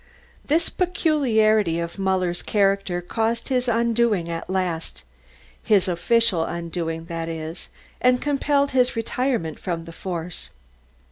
[0.43, 5.03] This peculiarity of Muller's character caused his undoing at last,
[5.61, 7.69] his official undoing that is,
[8.01, 10.49] and compelled his retirement from the force.